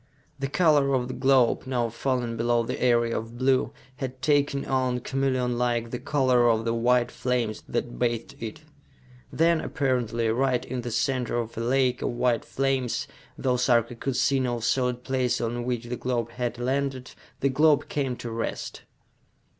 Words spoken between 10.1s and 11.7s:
right in the center of a